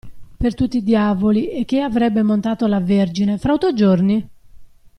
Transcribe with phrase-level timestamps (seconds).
[0.37, 4.27] Per tutti i diavoli e chi avrebbe montato la Vergine, fra otto giorni?